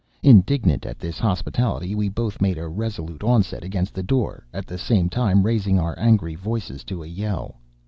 Indignant 0.23 0.83
at 0.87 0.97
this 0.97 1.19
inhospitality, 1.19 1.93
we 1.93 2.09
both 2.09 2.41
made 2.41 2.57
a 2.57 2.67
resolute 2.67 3.23
onset 3.23 3.63
against 3.63 3.93
the 3.93 4.01
door, 4.01 4.47
at 4.51 4.65
the 4.65 4.79
same 4.79 5.09
time 5.09 5.43
raising 5.43 5.77
our 5.77 5.93
angry 5.99 6.33
voices 6.33 6.83
to 6.85 7.03
a 7.03 7.07
yell. 7.07 7.59